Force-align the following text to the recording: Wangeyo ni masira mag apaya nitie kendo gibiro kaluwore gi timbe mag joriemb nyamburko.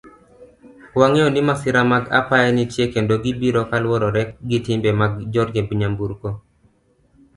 Wangeyo 0.99 1.29
ni 1.31 1.41
masira 1.47 1.81
mag 1.91 2.03
apaya 2.19 2.49
nitie 2.55 2.85
kendo 2.93 3.13
gibiro 3.23 3.61
kaluwore 3.69 4.21
gi 4.49 4.57
timbe 4.65 4.89
mag 5.01 5.11
joriemb 5.33 5.69
nyamburko. 5.79 6.29